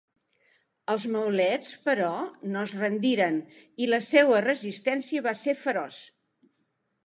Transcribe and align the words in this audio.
Els 0.93 1.03
maulets, 1.15 1.75
però, 1.89 2.09
no 2.55 2.65
es 2.69 2.73
rendiren, 2.81 3.39
i 3.87 3.93
la 3.93 4.03
seua 4.09 4.43
resistència 4.49 5.27
va 5.31 5.39
ser 5.45 5.59
feroç. 5.65 6.05